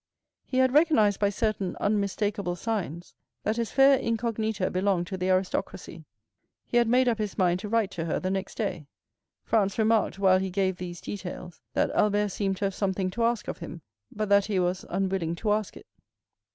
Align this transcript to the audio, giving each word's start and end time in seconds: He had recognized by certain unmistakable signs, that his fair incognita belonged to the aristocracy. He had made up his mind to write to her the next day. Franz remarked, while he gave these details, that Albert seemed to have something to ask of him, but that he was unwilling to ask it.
He 0.47 0.57
had 0.57 0.73
recognized 0.73 1.19
by 1.19 1.29
certain 1.29 1.75
unmistakable 1.79 2.55
signs, 2.55 3.13
that 3.43 3.57
his 3.57 3.69
fair 3.71 3.99
incognita 3.99 4.71
belonged 4.71 5.05
to 5.05 5.15
the 5.17 5.29
aristocracy. 5.29 6.05
He 6.65 6.77
had 6.77 6.87
made 6.87 7.07
up 7.07 7.19
his 7.19 7.37
mind 7.37 7.59
to 7.59 7.69
write 7.69 7.91
to 7.91 8.05
her 8.05 8.19
the 8.19 8.31
next 8.31 8.55
day. 8.57 8.87
Franz 9.43 9.77
remarked, 9.77 10.17
while 10.17 10.39
he 10.39 10.49
gave 10.49 10.77
these 10.77 11.01
details, 11.01 11.61
that 11.73 11.91
Albert 11.91 12.29
seemed 12.29 12.57
to 12.57 12.65
have 12.65 12.73
something 12.73 13.11
to 13.11 13.23
ask 13.25 13.47
of 13.47 13.59
him, 13.59 13.81
but 14.11 14.27
that 14.29 14.45
he 14.47 14.59
was 14.59 14.85
unwilling 14.89 15.35
to 15.35 15.51
ask 15.51 15.77
it. 15.77 15.85